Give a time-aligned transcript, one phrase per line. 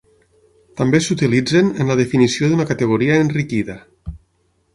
[0.79, 3.79] També s'utilitzen en la definició d'una categoria enriquida.